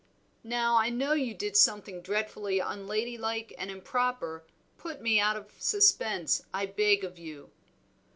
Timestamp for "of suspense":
5.37-6.41